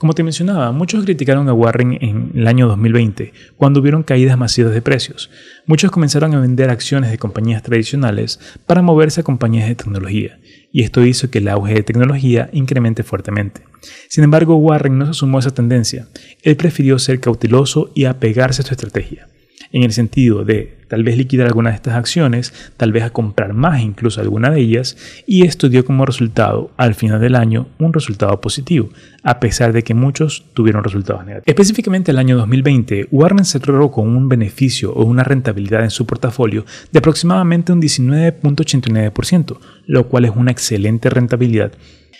Como 0.00 0.14
te 0.14 0.22
mencionaba, 0.22 0.72
muchos 0.72 1.04
criticaron 1.04 1.46
a 1.50 1.52
Warren 1.52 1.98
en 2.00 2.32
el 2.34 2.46
año 2.48 2.66
2020, 2.68 3.34
cuando 3.58 3.80
hubieron 3.80 4.02
caídas 4.02 4.38
masivas 4.38 4.72
de 4.72 4.80
precios. 4.80 5.28
Muchos 5.66 5.90
comenzaron 5.90 6.34
a 6.34 6.40
vender 6.40 6.70
acciones 6.70 7.10
de 7.10 7.18
compañías 7.18 7.62
tradicionales 7.62 8.40
para 8.64 8.80
moverse 8.80 9.20
a 9.20 9.24
compañías 9.24 9.68
de 9.68 9.74
tecnología, 9.74 10.40
y 10.72 10.84
esto 10.84 11.04
hizo 11.04 11.30
que 11.30 11.36
el 11.36 11.48
auge 11.48 11.74
de 11.74 11.82
tecnología 11.82 12.48
incremente 12.54 13.02
fuertemente. 13.02 13.60
Sin 14.08 14.24
embargo, 14.24 14.56
Warren 14.56 14.96
no 14.96 15.04
se 15.04 15.12
sumó 15.12 15.36
a 15.36 15.40
esa 15.40 15.50
tendencia. 15.52 16.08
Él 16.42 16.56
prefirió 16.56 16.98
ser 16.98 17.20
cauteloso 17.20 17.92
y 17.94 18.06
apegarse 18.06 18.62
a 18.62 18.64
su 18.64 18.72
estrategia 18.72 19.28
en 19.72 19.82
el 19.82 19.92
sentido 19.92 20.44
de 20.44 20.80
tal 20.90 21.04
vez 21.04 21.16
liquidar 21.16 21.46
algunas 21.46 21.72
de 21.72 21.76
estas 21.76 21.94
acciones, 21.94 22.52
tal 22.76 22.90
vez 22.90 23.04
a 23.04 23.10
comprar 23.10 23.52
más 23.54 23.80
incluso 23.80 24.20
alguna 24.20 24.50
de 24.50 24.60
ellas, 24.60 24.96
y 25.24 25.46
esto 25.46 25.68
dio 25.68 25.84
como 25.84 26.04
resultado 26.04 26.72
al 26.76 26.96
final 26.96 27.20
del 27.20 27.36
año 27.36 27.68
un 27.78 27.92
resultado 27.92 28.40
positivo, 28.40 28.88
a 29.22 29.38
pesar 29.38 29.72
de 29.72 29.84
que 29.84 29.94
muchos 29.94 30.44
tuvieron 30.52 30.82
resultados 30.82 31.24
negativos. 31.24 31.46
Específicamente 31.46 32.10
el 32.10 32.18
año 32.18 32.36
2020, 32.36 33.06
Warren 33.12 33.44
cerró 33.44 33.92
con 33.92 34.08
un 34.08 34.28
beneficio 34.28 34.92
o 34.92 35.04
una 35.04 35.22
rentabilidad 35.22 35.84
en 35.84 35.90
su 35.90 36.06
portafolio 36.06 36.64
de 36.90 36.98
aproximadamente 36.98 37.72
un 37.72 37.80
19.89%, 37.80 39.58
lo 39.86 40.08
cual 40.08 40.24
es 40.24 40.32
una 40.34 40.50
excelente 40.50 41.08
rentabilidad. 41.08 41.72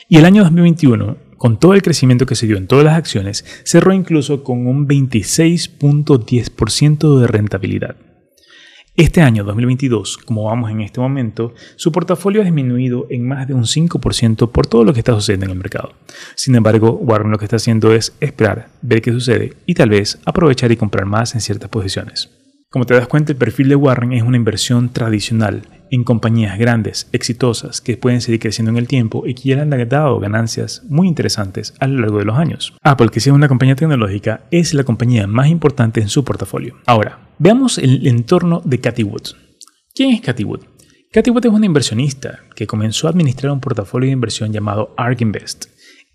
Y 0.08 0.18
el 0.18 0.24
año 0.24 0.44
2021 0.44 1.29
con 1.40 1.58
todo 1.58 1.72
el 1.72 1.80
crecimiento 1.80 2.26
que 2.26 2.34
se 2.34 2.46
dio 2.46 2.58
en 2.58 2.66
todas 2.66 2.84
las 2.84 2.98
acciones, 2.98 3.46
cerró 3.64 3.94
incluso 3.94 4.44
con 4.44 4.66
un 4.66 4.86
26.10% 4.86 7.18
de 7.18 7.26
rentabilidad. 7.26 7.96
Este 8.94 9.22
año 9.22 9.42
2022, 9.44 10.18
como 10.18 10.44
vamos 10.44 10.70
en 10.70 10.82
este 10.82 11.00
momento, 11.00 11.54
su 11.76 11.92
portafolio 11.92 12.42
ha 12.42 12.44
disminuido 12.44 13.06
en 13.08 13.26
más 13.26 13.48
de 13.48 13.54
un 13.54 13.62
5% 13.62 14.50
por 14.50 14.66
todo 14.66 14.84
lo 14.84 14.92
que 14.92 15.00
está 15.00 15.14
sucediendo 15.14 15.46
en 15.46 15.52
el 15.52 15.56
mercado. 15.56 15.94
Sin 16.34 16.54
embargo, 16.56 16.92
Warren 16.92 17.30
lo 17.30 17.38
que 17.38 17.46
está 17.46 17.56
haciendo 17.56 17.94
es 17.94 18.14
esperar, 18.20 18.68
ver 18.82 19.00
qué 19.00 19.10
sucede 19.10 19.54
y 19.64 19.72
tal 19.72 19.88
vez 19.88 20.20
aprovechar 20.26 20.70
y 20.72 20.76
comprar 20.76 21.06
más 21.06 21.34
en 21.34 21.40
ciertas 21.40 21.70
posiciones. 21.70 22.28
Como 22.68 22.84
te 22.84 22.92
das 22.92 23.08
cuenta, 23.08 23.32
el 23.32 23.38
perfil 23.38 23.70
de 23.70 23.76
Warren 23.76 24.12
es 24.12 24.24
una 24.24 24.36
inversión 24.36 24.90
tradicional 24.90 25.62
en 25.90 26.04
compañías 26.04 26.58
grandes, 26.58 27.08
exitosas, 27.12 27.80
que 27.80 27.96
pueden 27.96 28.20
seguir 28.20 28.40
creciendo 28.40 28.70
en 28.70 28.76
el 28.76 28.88
tiempo 28.88 29.26
y 29.26 29.34
que 29.34 29.48
ya 29.50 29.60
han 29.60 29.70
dado 29.88 30.20
ganancias 30.20 30.82
muy 30.88 31.08
interesantes 31.08 31.74
a 31.80 31.86
lo 31.86 32.00
largo 32.00 32.18
de 32.18 32.24
los 32.24 32.38
años. 32.38 32.74
Apple, 32.82 33.08
que 33.08 33.20
si 33.20 33.30
es 33.30 33.34
una 33.34 33.48
compañía 33.48 33.76
tecnológica, 33.76 34.44
es 34.50 34.74
la 34.74 34.84
compañía 34.84 35.26
más 35.26 35.48
importante 35.48 36.00
en 36.00 36.08
su 36.08 36.24
portafolio. 36.24 36.76
Ahora, 36.86 37.28
veamos 37.38 37.78
el 37.78 38.06
entorno 38.06 38.62
de 38.64 38.80
Cathy 38.80 39.02
Wood. 39.02 39.34
¿Quién 39.94 40.10
es 40.10 40.20
Cathy 40.20 40.44
Wood? 40.44 40.60
Cathy 41.12 41.30
Wood 41.30 41.46
es 41.46 41.52
una 41.52 41.66
inversionista 41.66 42.40
que 42.54 42.68
comenzó 42.68 43.08
a 43.08 43.10
administrar 43.10 43.52
un 43.52 43.60
portafolio 43.60 44.06
de 44.06 44.12
inversión 44.12 44.52
llamado 44.52 44.94
ARK 44.96 45.20
Invest. 45.22 45.66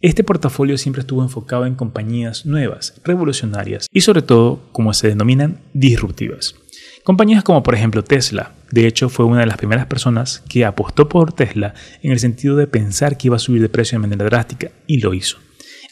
Este 0.02 0.24
portafolio 0.24 0.78
siempre 0.78 1.02
estuvo 1.02 1.22
enfocado 1.22 1.66
en 1.66 1.76
compañías 1.76 2.46
nuevas, 2.46 3.02
revolucionarias 3.04 3.88
y 3.92 4.02
sobre 4.02 4.22
todo, 4.22 4.62
como 4.72 4.94
se 4.94 5.08
denominan, 5.08 5.60
disruptivas. 5.74 6.56
Compañías 7.04 7.44
como 7.44 7.64
por 7.64 7.76
ejemplo 7.76 8.04
Tesla, 8.04 8.54
de 8.76 8.88
hecho 8.88 9.08
fue 9.08 9.24
una 9.24 9.40
de 9.40 9.46
las 9.46 9.56
primeras 9.56 9.86
personas 9.86 10.44
que 10.50 10.66
apostó 10.66 11.08
por 11.08 11.32
Tesla 11.32 11.74
en 12.04 12.12
el 12.12 12.20
sentido 12.20 12.58
de 12.58 12.68
pensar 12.68 13.18
que 13.18 13.30
iba 13.30 13.38
a 13.38 13.40
subir 13.40 13.62
de 13.62 13.70
precio 13.70 13.98
de 13.98 14.02
manera 14.02 14.26
drástica 14.26 14.70
y 14.86 15.00
lo 15.00 15.14
hizo. 15.14 15.38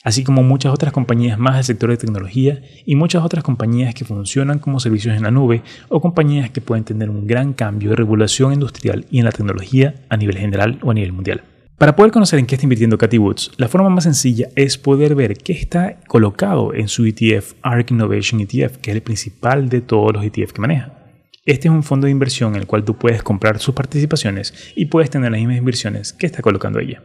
Así 0.04 0.26
como 0.26 0.44
muchas 0.44 0.74
otras 0.74 0.92
compañías 0.92 1.40
más 1.40 1.56
del 1.56 1.64
sector 1.64 1.92
de 1.92 1.96
tecnología 1.96 2.62
y 2.86 2.96
muchas 2.96 3.24
otras 3.24 3.42
compañías 3.42 3.96
que 3.96 4.04
funcionan 4.04 4.60
como 4.60 4.82
servicios 4.82 5.16
en 5.16 5.24
la 5.24 5.32
nube 5.32 5.64
o 5.88 6.02
compañías 6.02 6.50
que 6.50 6.60
pueden 6.60 6.84
tener 6.84 7.10
un 7.10 7.26
gran 7.26 7.54
cambio 7.54 7.92
de 7.92 7.96
regulación 7.96 8.52
industrial 8.52 9.06
y 9.10 9.20
en 9.20 9.26
la 9.26 9.32
tecnología 9.32 9.96
a 10.10 10.18
nivel 10.18 10.38
general 10.38 10.78
o 10.84 10.92
a 10.92 10.94
nivel 10.94 11.14
mundial. 11.14 11.42
Para 11.78 11.96
poder 11.96 12.12
conocer 12.12 12.38
en 12.38 12.46
qué 12.46 12.56
está 12.56 12.66
invirtiendo 12.66 12.98
Cathy 12.98 13.18
Woods, 13.18 13.52
la 13.56 13.70
forma 13.70 13.90
más 13.90 14.04
sencilla 14.04 14.50
es 14.58 14.78
poder 14.78 15.16
ver 15.16 15.38
qué 15.38 15.54
está 15.54 16.02
colocado 16.08 16.74
en 16.74 16.90
su 16.90 17.06
ETF 17.06 17.54
ARK 17.62 17.92
Innovation 17.92 18.42
ETF, 18.42 18.76
que 18.80 18.92
es 18.92 18.96
el 18.98 19.04
principal 19.04 19.70
de 19.70 19.80
todos 19.80 20.12
los 20.12 20.26
ETF 20.26 20.52
que 20.52 20.60
maneja. 20.60 21.03
Este 21.46 21.68
es 21.68 21.74
un 21.74 21.84
fondo 21.84 22.06
de 22.06 22.12
inversión 22.12 22.56
en 22.56 22.62
el 22.62 22.68
cual 22.68 22.86
tú 22.86 22.96
puedes 22.96 23.22
comprar 23.22 23.60
sus 23.60 23.76
participaciones 23.76 24.54
y 24.78 24.86
puedes 24.86 25.10
tener 25.10 25.30
las 25.30 25.42
mismas 25.42 25.58
inversiones 25.58 26.14
que 26.14 26.26
está 26.26 26.42
colocando 26.42 26.80
ella. 26.80 27.04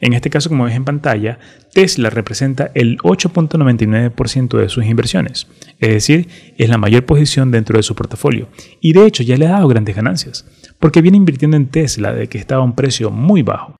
En 0.00 0.12
este 0.12 0.30
caso, 0.30 0.48
como 0.48 0.64
ves 0.64 0.76
en 0.76 0.84
pantalla, 0.84 1.40
Tesla 1.72 2.08
representa 2.08 2.70
el 2.74 2.98
8.99% 2.98 4.58
de 4.58 4.68
sus 4.68 4.84
inversiones, 4.84 5.48
es 5.80 5.88
decir, 5.88 6.28
es 6.56 6.68
la 6.68 6.78
mayor 6.78 7.04
posición 7.04 7.50
dentro 7.50 7.76
de 7.76 7.82
su 7.82 7.96
portafolio 7.96 8.48
y 8.80 8.92
de 8.92 9.06
hecho 9.06 9.24
ya 9.24 9.36
le 9.36 9.48
ha 9.48 9.52
dado 9.52 9.66
grandes 9.66 9.96
ganancias, 9.96 10.46
porque 10.78 11.02
viene 11.02 11.16
invirtiendo 11.16 11.56
en 11.56 11.66
Tesla 11.66 12.12
de 12.12 12.28
que 12.28 12.38
estaba 12.38 12.62
a 12.62 12.64
un 12.64 12.76
precio 12.76 13.10
muy 13.10 13.42
bajo, 13.42 13.74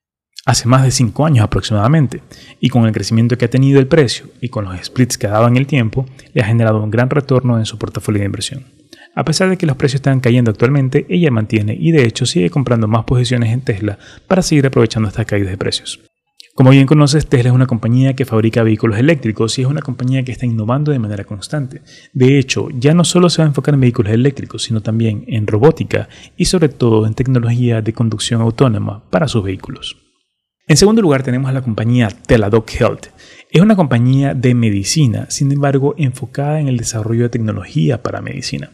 hace 0.45 0.67
más 0.67 0.83
de 0.83 0.91
5 0.91 1.25
años 1.25 1.45
aproximadamente, 1.45 2.21
y 2.59 2.67
con 2.67 2.85
el 2.85 2.91
crecimiento 2.91 3.37
que 3.37 3.45
ha 3.45 3.49
tenido 3.49 3.79
el 3.79 3.87
precio 3.87 4.25
y 4.41 4.49
con 4.49 4.65
los 4.65 4.77
splits 4.83 5.17
que 5.17 5.27
ha 5.27 5.31
dado 5.31 5.47
en 5.47 5.55
el 5.55 5.67
tiempo, 5.67 6.05
le 6.33 6.41
ha 6.41 6.47
generado 6.47 6.83
un 6.83 6.91
gran 6.91 7.09
retorno 7.09 7.59
en 7.59 7.65
su 7.65 7.77
portafolio 7.77 8.19
de 8.19 8.25
inversión. 8.25 8.78
A 9.19 9.25
pesar 9.25 9.49
de 9.49 9.57
que 9.57 9.65
los 9.65 9.75
precios 9.75 9.99
están 9.99 10.21
cayendo 10.21 10.49
actualmente, 10.49 11.05
ella 11.09 11.29
mantiene 11.29 11.75
y 11.77 11.91
de 11.91 12.05
hecho 12.05 12.25
sigue 12.25 12.49
comprando 12.49 12.87
más 12.87 13.03
posiciones 13.03 13.51
en 13.51 13.59
Tesla 13.59 13.99
para 14.29 14.41
seguir 14.41 14.65
aprovechando 14.65 15.09
estas 15.09 15.25
caídas 15.25 15.51
de 15.51 15.57
precios. 15.57 15.99
Como 16.55 16.69
bien 16.69 16.87
conoces, 16.87 17.27
Tesla 17.27 17.49
es 17.49 17.53
una 17.53 17.67
compañía 17.67 18.13
que 18.13 18.23
fabrica 18.23 18.63
vehículos 18.63 18.97
eléctricos 18.97 19.59
y 19.59 19.63
es 19.63 19.67
una 19.67 19.81
compañía 19.81 20.23
que 20.23 20.31
está 20.31 20.45
innovando 20.45 20.93
de 20.93 20.99
manera 20.99 21.25
constante. 21.25 21.81
De 22.13 22.39
hecho, 22.39 22.69
ya 22.71 22.93
no 22.93 23.03
solo 23.03 23.29
se 23.29 23.41
va 23.41 23.47
a 23.47 23.49
enfocar 23.49 23.73
en 23.73 23.81
vehículos 23.81 24.13
eléctricos, 24.13 24.63
sino 24.63 24.79
también 24.79 25.25
en 25.27 25.47
robótica 25.47 26.07
y 26.37 26.45
sobre 26.45 26.69
todo 26.69 27.05
en 27.05 27.13
tecnología 27.13 27.81
de 27.81 27.91
conducción 27.91 28.39
autónoma 28.39 29.03
para 29.09 29.27
sus 29.27 29.43
vehículos. 29.43 29.97
En 30.69 30.77
segundo 30.77 31.01
lugar 31.01 31.23
tenemos 31.23 31.49
a 31.49 31.53
la 31.53 31.63
compañía 31.63 32.09
Teladoc 32.09 32.69
Health. 32.79 33.07
Es 33.49 33.59
una 33.59 33.75
compañía 33.75 34.35
de 34.35 34.53
medicina, 34.53 35.25
sin 35.31 35.51
embargo 35.51 35.95
enfocada 35.97 36.59
en 36.59 36.67
el 36.67 36.77
desarrollo 36.77 37.23
de 37.23 37.29
tecnología 37.29 38.03
para 38.03 38.21
medicina. 38.21 38.69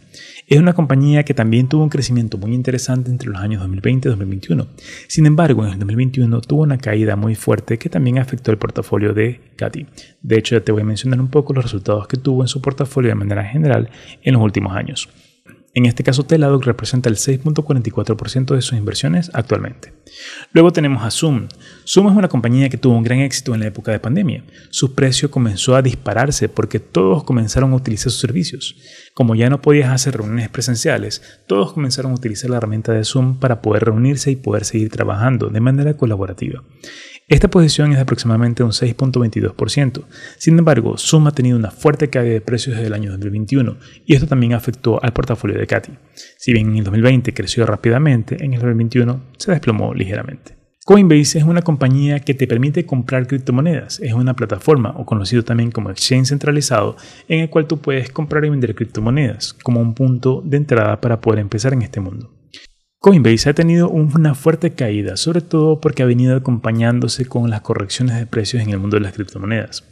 Es 0.48 0.60
una 0.60 0.74
compañía 0.74 1.24
que 1.24 1.34
también 1.34 1.68
tuvo 1.68 1.82
un 1.82 1.90
crecimiento 1.90 2.38
muy 2.38 2.54
interesante 2.54 3.10
entre 3.10 3.30
los 3.30 3.40
años 3.40 3.62
2020 3.62 4.08
y 4.08 4.12
2021. 4.12 4.68
Sin 5.08 5.26
embargo, 5.26 5.66
en 5.66 5.74
el 5.74 5.80
2021 5.80 6.42
tuvo 6.42 6.62
una 6.62 6.78
caída 6.78 7.16
muy 7.16 7.34
fuerte 7.34 7.80
que 7.80 7.90
también 7.90 8.20
afectó 8.20 8.52
el 8.52 8.60
portafolio 8.60 9.16
de 9.16 9.42
Katy. 9.56 9.88
De 10.22 10.38
hecho, 10.38 10.56
ya 10.56 10.64
te 10.64 10.72
voy 10.72 10.84
a 10.84 10.86
mencionar 10.86 11.20
un 11.20 11.30
poco 11.30 11.54
los 11.54 11.64
resultados 11.64 12.08
que 12.08 12.18
tuvo 12.18 12.44
en 12.44 12.48
su 12.48 12.62
portafolio 12.62 13.10
de 13.10 13.16
manera 13.16 13.44
general 13.44 13.90
en 14.22 14.34
los 14.36 14.44
últimos 14.44 14.76
años. 14.76 15.10
En 15.76 15.86
este 15.86 16.06
caso, 16.06 16.24
Teladoc 16.24 16.64
representa 16.64 17.10
el 17.10 17.18
6.44% 17.18 18.56
de 18.56 18.62
sus 18.62 18.78
inversiones 18.78 19.30
actualmente. 19.34 19.94
Luego 20.54 20.72
tenemos 20.72 21.04
a 21.04 21.12
Zoom. 21.12 21.50
Zoom 21.86 22.08
es 22.08 22.16
una 22.16 22.30
compañía 22.30 22.70
que 22.70 22.78
tuvo 22.78 22.96
un 22.96 23.04
gran 23.04 23.20
éxito 23.20 23.54
en 23.54 23.60
la 23.60 23.68
época 23.68 23.92
de 23.92 24.00
pandemia. 24.00 24.46
Su 24.70 24.96
precio 24.96 25.30
comenzó 25.30 25.76
a 25.76 25.82
dispararse 25.82 26.48
porque 26.48 26.80
todos 26.80 27.26
comenzaron 27.26 27.74
a 27.74 27.76
utilizar 27.76 28.10
sus 28.10 28.22
servicios. 28.22 28.78
Como 29.14 29.36
ya 29.36 29.50
no 29.50 29.62
podías 29.62 29.92
hacer 29.92 30.16
reuniones 30.16 30.48
presenciales, 30.48 31.22
todos 31.46 31.74
comenzaron 31.74 32.14
a 32.14 32.16
utilizar 32.16 32.50
la 32.50 32.56
herramienta 32.56 32.94
de 32.94 33.04
Zoom 33.04 33.38
para 33.38 33.62
poder 33.62 33.84
reunirse 33.84 34.32
y 34.32 34.38
poder 34.38 34.64
seguir 34.64 34.90
trabajando 34.90 35.50
de 35.50 35.60
manera 35.60 35.98
colaborativa. 35.98 36.64
Esta 37.28 37.48
posición 37.48 37.90
es 37.90 37.96
de 37.96 38.04
aproximadamente 38.04 38.62
un 38.62 38.70
6.22%. 38.70 40.04
Sin 40.38 40.60
embargo, 40.60 40.96
Zoom 41.00 41.26
ha 41.26 41.32
tenido 41.32 41.58
una 41.58 41.72
fuerte 41.72 42.12
caída 42.12 42.34
de 42.34 42.42
precios 42.42 42.76
desde 42.76 42.86
el 42.86 42.94
año 42.94 43.10
2021 43.10 43.78
y 44.06 44.14
esto 44.14 44.28
también 44.28 44.54
afectó 44.54 45.04
al 45.04 45.12
portafolio 45.12 45.58
de 45.58 45.66
Katy. 45.66 45.92
Si 46.38 46.54
bien 46.54 46.70
en 46.70 46.78
el 46.78 46.84
2020 46.84 47.34
creció 47.34 47.66
rápidamente, 47.66 48.46
en 48.46 48.54
el 48.54 48.60
2021 48.60 49.22
se 49.38 49.52
desplomó 49.52 49.96
ligeramente. 49.96 50.56
Coinbase 50.86 51.40
es 51.40 51.46
una 51.46 51.64
compañía 51.64 52.20
que 52.20 52.36
te 52.36 52.46
permite 52.46 52.86
comprar 52.86 53.26
criptomonedas. 53.26 54.00
Es 54.02 54.14
una 54.14 54.36
plataforma, 54.36 54.94
o 54.96 55.04
conocido 55.04 55.44
también 55.44 55.72
como 55.72 55.90
exchange 55.90 56.28
centralizado, 56.28 56.96
en 57.28 57.40
el 57.40 57.50
cual 57.50 57.66
tú 57.66 57.80
puedes 57.80 58.12
comprar 58.12 58.46
y 58.46 58.50
vender 58.50 58.76
criptomonedas 58.76 59.54
como 59.54 59.82
un 59.82 59.96
punto 59.96 60.44
de 60.46 60.58
entrada 60.58 61.02
para 61.02 61.22
poder 61.22 61.40
empezar 61.40 61.74
en 61.74 61.82
este 61.82 62.02
mundo. 62.02 62.35
Coinbase 63.06 63.52
ha 63.52 63.54
tenido 63.54 63.88
una 63.88 64.34
fuerte 64.34 64.74
caída, 64.74 65.16
sobre 65.16 65.42
todo 65.42 65.80
porque 65.80 66.02
ha 66.02 66.08
venido 66.08 66.36
acompañándose 66.36 67.28
con 67.28 67.52
las 67.52 67.62
correcciones 67.62 68.16
de 68.18 68.26
precios 68.26 68.64
en 68.64 68.72
el 68.72 68.80
mundo 68.80 68.98
de 68.98 69.02
las 69.02 69.14
criptomonedas. 69.14 69.84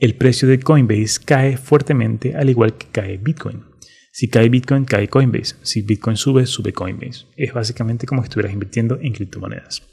El 0.00 0.16
precio 0.16 0.48
de 0.48 0.58
Coinbase 0.58 1.20
cae 1.24 1.56
fuertemente 1.56 2.34
al 2.34 2.50
igual 2.50 2.76
que 2.76 2.88
cae 2.90 3.16
Bitcoin. 3.16 3.62
Si 4.10 4.26
cae 4.26 4.48
Bitcoin, 4.48 4.86
cae 4.86 5.06
Coinbase. 5.06 5.54
Si 5.62 5.82
Bitcoin 5.82 6.16
sube, 6.16 6.46
sube 6.46 6.72
Coinbase. 6.72 7.26
Es 7.36 7.52
básicamente 7.54 8.08
como 8.08 8.22
si 8.22 8.26
estuvieras 8.26 8.54
invirtiendo 8.54 8.98
en 9.00 9.12
criptomonedas. 9.12 9.84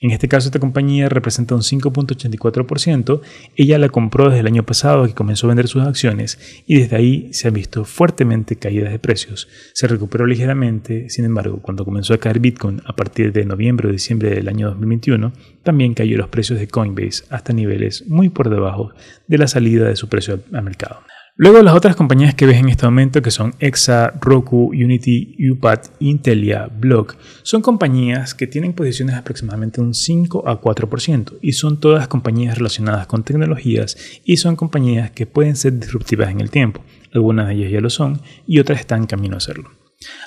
En 0.00 0.10
este 0.10 0.28
caso, 0.28 0.48
esta 0.48 0.58
compañía 0.58 1.08
representa 1.08 1.54
un 1.54 1.62
5.84%. 1.62 3.20
Ella 3.56 3.78
la 3.78 3.88
compró 3.88 4.26
desde 4.26 4.40
el 4.40 4.46
año 4.46 4.62
pasado 4.62 5.06
que 5.06 5.14
comenzó 5.14 5.46
a 5.46 5.48
vender 5.48 5.68
sus 5.68 5.82
acciones 5.82 6.38
y 6.66 6.80
desde 6.80 6.96
ahí 6.96 7.32
se 7.32 7.48
han 7.48 7.54
visto 7.54 7.84
fuertemente 7.84 8.56
caídas 8.56 8.92
de 8.92 8.98
precios. 8.98 9.48
Se 9.72 9.88
recuperó 9.88 10.26
ligeramente, 10.26 11.08
sin 11.08 11.24
embargo, 11.24 11.62
cuando 11.62 11.84
comenzó 11.84 12.12
a 12.12 12.18
caer 12.18 12.40
Bitcoin 12.40 12.82
a 12.84 12.94
partir 12.94 13.32
de 13.32 13.46
noviembre 13.46 13.88
o 13.88 13.92
diciembre 13.92 14.30
del 14.30 14.48
año 14.48 14.68
2021, 14.68 15.32
también 15.62 15.94
cayó 15.94 16.18
los 16.18 16.28
precios 16.28 16.58
de 16.58 16.68
Coinbase 16.68 17.24
hasta 17.30 17.54
niveles 17.54 18.06
muy 18.06 18.28
por 18.28 18.50
debajo 18.50 18.90
de 19.26 19.38
la 19.38 19.48
salida 19.48 19.88
de 19.88 19.96
su 19.96 20.08
precio 20.08 20.40
al 20.52 20.62
mercado. 20.62 21.00
Luego 21.38 21.62
las 21.62 21.74
otras 21.74 21.96
compañías 21.96 22.34
que 22.34 22.46
ves 22.46 22.56
en 22.56 22.70
este 22.70 22.86
momento, 22.86 23.20
que 23.20 23.30
son 23.30 23.54
Exa, 23.58 24.14
Roku, 24.22 24.68
Unity, 24.68 25.36
UPAT, 25.50 25.88
Intelia, 25.98 26.66
Block, 26.66 27.18
son 27.42 27.60
compañías 27.60 28.34
que 28.34 28.46
tienen 28.46 28.72
posiciones 28.72 29.16
aproximadamente 29.16 29.82
un 29.82 29.92
5 29.92 30.48
a 30.48 30.58
4% 30.58 31.34
y 31.42 31.52
son 31.52 31.78
todas 31.78 32.08
compañías 32.08 32.56
relacionadas 32.56 33.06
con 33.06 33.22
tecnologías 33.22 33.98
y 34.24 34.38
son 34.38 34.56
compañías 34.56 35.10
que 35.10 35.26
pueden 35.26 35.56
ser 35.56 35.78
disruptivas 35.78 36.30
en 36.30 36.40
el 36.40 36.50
tiempo. 36.50 36.82
Algunas 37.12 37.48
de 37.48 37.54
ellas 37.56 37.70
ya 37.70 37.80
lo 37.82 37.90
son 37.90 38.22
y 38.46 38.58
otras 38.58 38.80
están 38.80 39.00
en 39.00 39.06
camino 39.06 39.34
a 39.34 39.36
hacerlo. 39.36 39.70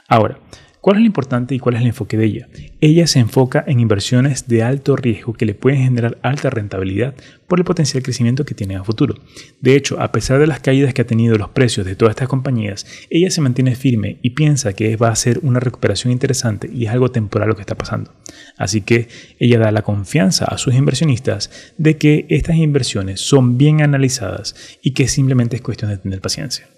Ahora, 0.07 0.37
¿Cuál 0.81 0.95
es 0.95 1.01
lo 1.01 1.07
importante 1.07 1.53
y 1.53 1.59
cuál 1.59 1.75
es 1.75 1.81
el 1.81 1.87
enfoque 1.87 2.15
de 2.15 2.23
ella? 2.23 2.47
Ella 2.79 3.05
se 3.05 3.19
enfoca 3.19 3.65
en 3.67 3.81
inversiones 3.81 4.47
de 4.47 4.63
alto 4.63 4.95
riesgo 4.95 5.33
que 5.33 5.45
le 5.45 5.53
pueden 5.53 5.83
generar 5.83 6.17
alta 6.21 6.49
rentabilidad 6.49 7.15
por 7.47 7.59
el 7.59 7.65
potencial 7.65 8.01
crecimiento 8.01 8.45
que 8.45 8.55
tienen 8.55 8.77
a 8.77 8.85
futuro. 8.85 9.15
De 9.59 9.75
hecho, 9.75 9.99
a 9.99 10.13
pesar 10.13 10.39
de 10.39 10.47
las 10.47 10.61
caídas 10.61 10.93
que 10.93 11.01
ha 11.01 11.07
tenido 11.07 11.37
los 11.37 11.49
precios 11.49 11.85
de 11.85 11.97
todas 11.97 12.13
estas 12.13 12.29
compañías, 12.29 12.85
ella 13.09 13.29
se 13.29 13.41
mantiene 13.41 13.75
firme 13.75 14.19
y 14.21 14.29
piensa 14.29 14.71
que 14.71 14.95
va 14.95 15.09
a 15.09 15.15
ser 15.17 15.39
una 15.43 15.59
recuperación 15.59 16.13
interesante 16.13 16.69
y 16.73 16.85
es 16.85 16.91
algo 16.91 17.11
temporal 17.11 17.49
lo 17.49 17.55
que 17.55 17.61
está 17.61 17.75
pasando. 17.75 18.13
Así 18.55 18.79
que 18.79 19.09
ella 19.37 19.59
da 19.59 19.73
la 19.73 19.81
confianza 19.81 20.45
a 20.45 20.57
sus 20.57 20.75
inversionistas 20.75 21.73
de 21.77 21.97
que 21.97 22.25
estas 22.29 22.55
inversiones 22.55 23.19
son 23.19 23.57
bien 23.57 23.81
analizadas 23.81 24.55
y 24.81 24.91
que 24.91 25.09
simplemente 25.09 25.57
es 25.57 25.61
cuestión 25.61 25.91
de 25.91 25.97
tener 25.97 26.21
paciencia. 26.21 26.69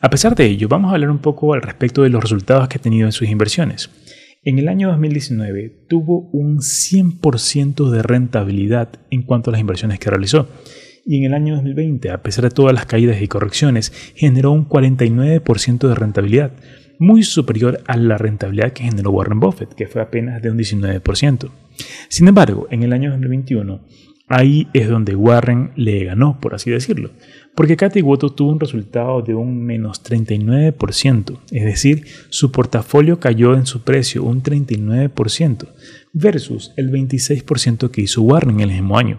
A 0.00 0.10
pesar 0.10 0.34
de 0.34 0.46
ello, 0.46 0.68
vamos 0.68 0.90
a 0.90 0.94
hablar 0.94 1.10
un 1.10 1.18
poco 1.18 1.54
al 1.54 1.62
respecto 1.62 2.02
de 2.02 2.10
los 2.10 2.22
resultados 2.22 2.68
que 2.68 2.78
ha 2.78 2.82
tenido 2.82 3.06
en 3.06 3.12
sus 3.12 3.28
inversiones. 3.28 3.90
En 4.44 4.58
el 4.58 4.68
año 4.68 4.88
2019 4.88 5.86
tuvo 5.88 6.30
un 6.32 6.58
100% 6.58 7.90
de 7.90 8.02
rentabilidad 8.02 8.88
en 9.10 9.22
cuanto 9.22 9.50
a 9.50 9.52
las 9.52 9.60
inversiones 9.60 9.98
que 9.98 10.10
realizó. 10.10 10.48
Y 11.04 11.18
en 11.18 11.24
el 11.24 11.34
año 11.34 11.54
2020, 11.56 12.10
a 12.10 12.22
pesar 12.22 12.44
de 12.44 12.50
todas 12.50 12.72
las 12.72 12.86
caídas 12.86 13.20
y 13.20 13.28
correcciones, 13.28 13.92
generó 14.14 14.52
un 14.52 14.68
49% 14.68 15.88
de 15.88 15.94
rentabilidad, 15.94 16.52
muy 16.98 17.22
superior 17.22 17.80
a 17.86 17.96
la 17.96 18.18
rentabilidad 18.18 18.72
que 18.72 18.84
generó 18.84 19.10
Warren 19.10 19.40
Buffett, 19.40 19.74
que 19.74 19.86
fue 19.86 20.02
apenas 20.02 20.42
de 20.42 20.50
un 20.50 20.58
19%. 20.58 21.50
Sin 22.08 22.28
embargo, 22.28 22.66
en 22.70 22.82
el 22.82 22.92
año 22.92 23.10
2021 23.10 23.80
Ahí 24.28 24.68
es 24.74 24.88
donde 24.88 25.16
Warren 25.16 25.72
le 25.74 26.04
ganó, 26.04 26.38
por 26.38 26.54
así 26.54 26.70
decirlo, 26.70 27.10
porque 27.54 27.78
Cathy 27.78 28.02
Wood 28.02 28.32
tuvo 28.32 28.52
un 28.52 28.60
resultado 28.60 29.22
de 29.22 29.34
un 29.34 29.64
menos 29.64 30.04
39%, 30.04 31.38
es 31.50 31.64
decir, 31.64 32.04
su 32.28 32.52
portafolio 32.52 33.20
cayó 33.20 33.54
en 33.54 33.64
su 33.64 33.82
precio 33.82 34.22
un 34.22 34.42
39%, 34.42 35.68
versus 36.12 36.74
el 36.76 36.92
26% 36.92 37.90
que 37.90 38.02
hizo 38.02 38.20
Warren 38.20 38.60
el 38.60 38.68
mismo 38.68 38.98
año. 38.98 39.18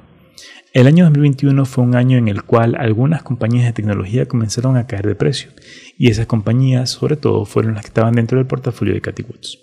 El 0.74 0.86
año 0.86 1.06
2021 1.06 1.66
fue 1.66 1.84
un 1.84 1.96
año 1.96 2.20
en 2.20 2.28
el 2.28 2.44
cual 2.44 2.75
algunas 2.75 3.24
compañías 3.24 3.66
de 3.66 3.74
tecnología 3.74 4.28
comenzaron 4.28 4.78
a 4.78 4.86
caer 4.86 5.08
de 5.08 5.16
precio, 5.16 5.50
y 5.98 6.12
esas 6.12 6.28
compañías, 6.28 6.92
sobre 6.92 7.16
todo, 7.18 7.46
fueron 7.46 7.74
las 7.74 7.82
que 7.82 7.88
estaban 7.88 8.13
dentro 8.13 8.38
del 8.38 8.46
portafolio 8.46 8.94
de 8.94 9.01
Cathy 9.01 9.24
Woods. 9.24 9.58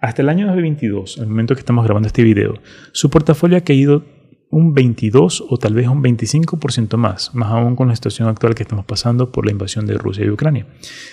Hasta 0.00 0.22
el 0.22 0.28
año 0.28 0.46
2022, 0.46 1.18
el 1.18 1.28
momento 1.28 1.54
que 1.54 1.60
estamos 1.60 1.84
grabando 1.84 2.08
este 2.08 2.24
video, 2.24 2.54
su 2.90 3.08
portafolio 3.08 3.56
ha 3.56 3.60
caído 3.60 4.04
un 4.52 4.74
22 4.74 5.44
o 5.48 5.56
tal 5.56 5.74
vez 5.74 5.88
un 5.88 6.02
25% 6.02 6.96
más, 6.98 7.34
más 7.34 7.50
aún 7.50 7.74
con 7.74 7.88
la 7.88 7.96
situación 7.96 8.28
actual 8.28 8.54
que 8.54 8.62
estamos 8.62 8.84
pasando 8.84 9.32
por 9.32 9.46
la 9.46 9.50
invasión 9.50 9.86
de 9.86 9.94
Rusia 9.94 10.26
y 10.26 10.30
Ucrania. 10.30 10.66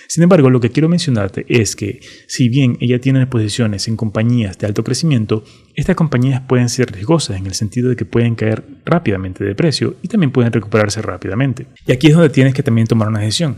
Sin 0.06 0.22
embargo, 0.22 0.50
lo 0.50 0.60
que 0.60 0.70
quiero 0.70 0.90
mencionarte 0.90 1.46
es 1.48 1.74
que 1.74 2.00
si 2.26 2.50
bien 2.50 2.76
ella 2.80 3.00
tiene 3.00 3.26
posiciones 3.26 3.88
en 3.88 3.96
compañías 3.96 4.58
de 4.58 4.66
alto 4.66 4.84
crecimiento, 4.84 5.42
estas 5.74 5.96
compañías 5.96 6.42
pueden 6.42 6.68
ser 6.68 6.92
riesgosas 6.92 7.38
en 7.38 7.46
el 7.46 7.54
sentido 7.54 7.88
de 7.88 7.96
que 7.96 8.04
pueden 8.04 8.34
caer 8.34 8.62
rápidamente 8.84 9.42
de 9.42 9.54
precio 9.54 9.96
y 10.02 10.08
también 10.08 10.32
pueden 10.32 10.52
recuperarse 10.52 11.00
rápidamente. 11.00 11.66
Y 11.86 11.92
aquí 11.92 12.08
es 12.08 12.12
donde 12.12 12.28
tienes 12.28 12.52
que 12.52 12.62
también 12.62 12.86
tomar 12.86 13.08
una 13.08 13.20
decisión. 13.20 13.56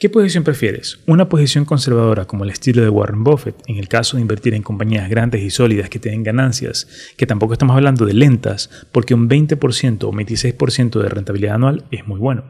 ¿Qué 0.00 0.08
posición 0.08 0.44
prefieres? 0.44 1.00
¿Una 1.08 1.28
posición 1.28 1.64
conservadora 1.64 2.24
como 2.24 2.44
el 2.44 2.50
estilo 2.50 2.82
de 2.82 2.88
Warren 2.88 3.24
Buffett, 3.24 3.56
en 3.66 3.78
el 3.78 3.88
caso 3.88 4.16
de 4.16 4.20
invertir 4.20 4.54
en 4.54 4.62
compañías 4.62 5.10
grandes 5.10 5.42
y 5.42 5.50
sólidas 5.50 5.90
que 5.90 5.98
tienen 5.98 6.22
ganancias, 6.22 6.86
que 7.16 7.26
tampoco 7.26 7.54
estamos 7.54 7.74
hablando 7.74 8.06
de 8.06 8.14
lentas, 8.14 8.70
porque 8.92 9.14
un 9.14 9.28
20% 9.28 10.04
o 10.04 10.12
26% 10.12 11.02
de 11.02 11.08
rentabilidad 11.08 11.56
anual 11.56 11.84
es 11.90 12.06
muy 12.06 12.20
bueno? 12.20 12.44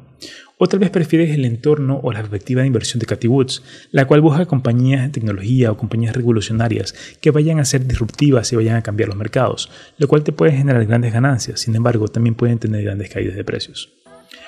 O 0.59 0.67
tal 0.67 0.81
vez 0.81 0.91
prefieres 0.91 1.31
el 1.31 1.47
entorno 1.47 2.01
o 2.03 2.13
la 2.13 2.19
perspectiva 2.19 2.61
de 2.61 2.67
inversión 2.67 2.99
de 3.01 3.07
Cathy 3.07 3.29
Woods, 3.29 3.63
la 3.93 4.07
cual 4.07 4.21
busca 4.21 4.45
compañías 4.45 5.01
de 5.05 5.09
tecnología 5.09 5.73
o 5.73 5.79
compañías 5.79 6.15
revolucionarias 6.15 6.95
que 7.23 7.31
vayan 7.31 7.61
a 7.61 7.65
ser 7.65 7.87
disruptivas 7.87 8.53
y 8.53 8.57
vayan 8.57 8.77
a 8.77 8.83
cambiar 8.83 9.09
los 9.09 9.17
mercados, 9.17 9.71
lo 9.97 10.07
cual 10.07 10.23
te 10.23 10.33
puede 10.33 10.53
generar 10.53 10.85
grandes 10.85 11.15
ganancias, 11.15 11.61
sin 11.61 11.75
embargo 11.75 12.09
también 12.09 12.35
pueden 12.35 12.59
tener 12.59 12.85
grandes 12.85 13.09
caídas 13.09 13.37
de 13.37 13.45
precios. 13.45 13.98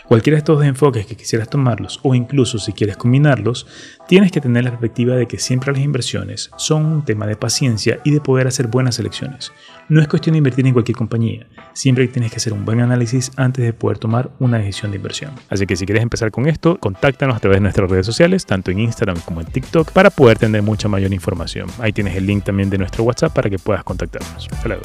Cualquiera 0.07 0.35
de 0.35 0.39
estos 0.41 0.65
enfoques 0.65 1.07
que 1.07 1.17
quisieras 1.17 1.49
tomarlos 1.49 2.01
o 2.03 2.15
incluso 2.15 2.59
si 2.59 2.73
quieres 2.73 2.97
combinarlos, 2.97 3.67
tienes 4.09 4.33
que 4.33 4.41
tener 4.41 4.65
la 4.65 4.71
perspectiva 4.71 5.15
de 5.15 5.27
que 5.27 5.39
siempre 5.39 5.73
las 5.73 5.83
inversiones 5.83 6.51
son 6.57 6.85
un 6.85 7.05
tema 7.05 7.27
de 7.27 7.37
paciencia 7.37 8.01
y 8.05 8.11
de 8.11 8.21
poder 8.21 8.47
hacer 8.47 8.67
buenas 8.67 8.99
elecciones. 8.99 9.53
No 9.89 10.01
es 10.01 10.09
cuestión 10.09 10.33
de 10.33 10.39
invertir 10.39 10.67
en 10.67 10.73
cualquier 10.73 10.97
compañía, 10.97 11.47
siempre 11.73 12.07
tienes 12.09 12.31
que 12.31 12.39
hacer 12.39 12.53
un 12.53 12.65
buen 12.65 12.81
análisis 12.81 13.31
antes 13.37 13.65
de 13.65 13.73
poder 13.73 13.99
tomar 13.99 14.31
una 14.39 14.59
decisión 14.59 14.91
de 14.91 14.97
inversión. 14.97 15.33
Así 15.49 15.67
que 15.67 15.77
si 15.77 15.87
quieres 15.87 16.03
empezar 16.03 16.31
con 16.31 16.47
esto, 16.47 16.79
contáctanos 16.79 17.37
a 17.37 17.41
través 17.41 17.57
de 17.57 17.63
nuestras 17.63 17.91
redes 17.91 18.07
sociales, 18.07 18.47
tanto 18.47 18.71
en 18.71 18.81
Instagram 18.81 19.21
como 19.21 19.41
en 19.41 19.47
TikTok, 19.47 19.93
para 19.93 20.11
poder 20.11 20.39
tener 20.39 20.63
mucha 20.63 20.89
mayor 20.89 21.13
información. 21.13 21.69
Ahí 21.79 21.93
tienes 21.93 22.17
el 22.17 22.27
link 22.27 22.45
también 22.45 22.71
de 22.71 22.79
nuestro 22.79 23.05
WhatsApp 23.05 23.33
para 23.33 23.51
que 23.51 23.59
puedas 23.59 23.85
contactarnos. 23.85 24.49
Hasta 24.51 24.69
luego. 24.69 24.83